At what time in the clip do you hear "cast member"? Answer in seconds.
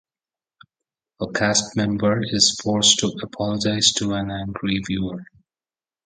1.31-2.23